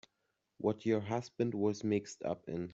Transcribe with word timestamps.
What 0.57 0.83
your 0.87 0.99
husband 0.99 1.53
was 1.53 1.83
mixed 1.83 2.23
up 2.23 2.49
in. 2.49 2.69